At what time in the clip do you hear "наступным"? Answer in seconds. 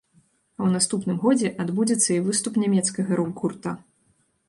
0.75-1.19